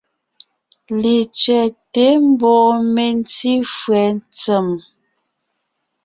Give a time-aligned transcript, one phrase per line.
[1.01, 4.67] Letsẅɛ́te mbɔɔ mentí fÿɛ́ ntsèm.